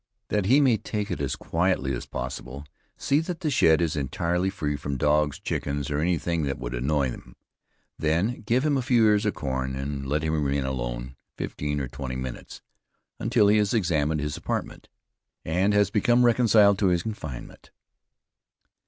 [0.29, 2.65] That he may take it as quietly as possible,
[2.97, 7.11] see that the shed is entirely free from dogs, chickens, or anything that would annoy
[7.11, 7.35] him;
[7.99, 11.87] then give him a few ears of corn, and let him remain alone fifteen or
[11.87, 12.63] twenty minutes,
[13.19, 14.89] until he has examined his apartment,
[15.45, 17.69] and has become reconciled to his confinement.